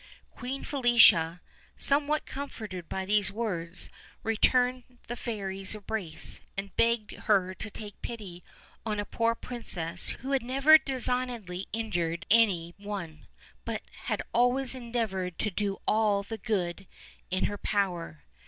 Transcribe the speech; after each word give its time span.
Queen 0.31 0.63
Felicia, 0.63 1.41
somewhat 1.77 2.25
comforted 2.25 2.89
by 2.89 3.05
these 3.05 3.31
words, 3.31 3.91
returned 4.23 4.97
the 5.07 5.15
fairy's 5.15 5.75
embrace, 5.75 6.41
and 6.57 6.75
begged 6.75 7.11
her 7.11 7.53
to 7.53 7.69
take 7.69 8.01
pity 8.01 8.43
on 8.83 8.99
a 8.99 9.05
poor 9.05 9.35
princess 9.35 10.09
who 10.23 10.31
had 10.31 10.41
never 10.41 10.79
disgnedly 10.79 11.67
injured 11.71 12.25
any 12.31 12.73
one, 12.79 13.27
but 13.63 13.83
had 14.05 14.23
always 14.33 14.73
endeavored 14.73 15.37
to 15.37 15.51
do 15.51 15.77
all 15.87 16.23
the 16.23 16.39
good 16.39 16.87
in 17.29 17.43
her 17.45 17.59
power. 17.59 18.23